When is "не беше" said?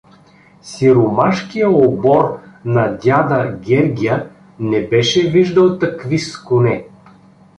4.59-5.29